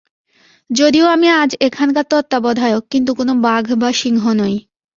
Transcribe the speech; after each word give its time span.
যদিও 0.69 1.05
আমি 1.07 1.27
আজ 1.41 1.51
এখানকার 1.67 2.05
তত্ত্বাবধায়ক, 2.11 2.83
কিন্তু 2.89 3.11
কোন 3.15 3.29
বাঘ 3.41 3.65
বা 3.75 3.89
সিংহ 3.93 4.23
নই। 4.33 4.55